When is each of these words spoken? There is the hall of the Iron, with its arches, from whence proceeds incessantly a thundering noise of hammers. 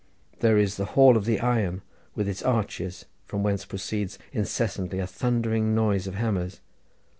There 0.39 0.57
is 0.57 0.77
the 0.77 0.85
hall 0.97 1.15
of 1.15 1.25
the 1.25 1.39
Iron, 1.39 1.83
with 2.15 2.27
its 2.27 2.41
arches, 2.41 3.05
from 3.27 3.43
whence 3.43 3.65
proceeds 3.65 4.17
incessantly 4.33 4.97
a 4.97 5.05
thundering 5.05 5.75
noise 5.75 6.07
of 6.07 6.15
hammers. 6.15 6.59